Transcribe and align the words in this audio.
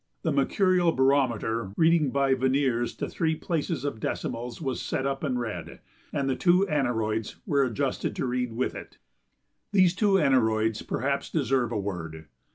The 0.23 0.31
mercurial 0.31 0.91
barometer 0.93 1.73
reading 1.77 2.09
by 2.09 2.33
verniers 2.33 2.97
to 2.97 3.07
three 3.07 3.35
places 3.35 3.85
of 3.85 3.99
decimals 3.99 4.59
was 4.59 4.81
set 4.81 5.05
up 5.05 5.23
and 5.23 5.39
read, 5.39 5.79
and 6.11 6.27
the 6.27 6.35
two 6.35 6.65
aneroids 6.67 7.35
were 7.45 7.61
adjusted 7.63 8.15
to 8.15 8.25
read 8.25 8.51
with 8.53 8.73
it. 8.73 8.97
These 9.71 9.93
two 9.93 10.17
aneroids 10.19 10.81
perhaps 10.81 11.29
deserve 11.29 11.71
a 11.71 11.77
word. 11.77 12.25